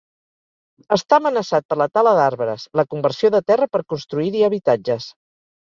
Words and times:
Està 0.97 1.19
amenaçat 1.21 1.67
per 1.73 1.77
la 1.83 1.87
tala 1.99 2.15
d'arbres, 2.21 2.67
la 2.81 2.89
conversió 2.95 3.35
de 3.37 3.45
terra 3.53 3.73
per 3.77 3.87
construir-hi 3.95 4.45
habitatges. 4.51 5.13